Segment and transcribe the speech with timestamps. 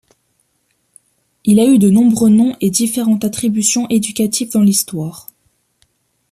[1.45, 5.27] Il a eu de nombreux noms et différentes attributions éducatives dans l'Histoire.